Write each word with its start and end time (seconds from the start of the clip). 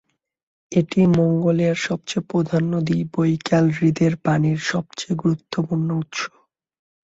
এটি 0.71 0.99
মঙ্গোলিয়ার 1.15 1.79
সবচেয়ে 1.81 2.27
প্রধান 2.31 2.63
নদী 2.73 2.97
বৈকাল 3.13 3.65
হ্রদের 3.75 4.13
পানির 4.25 4.59
সবচেয়ে 4.71 5.19
গুরুত্বপূর্ণ 5.21 5.87
উৎস। 6.01 6.19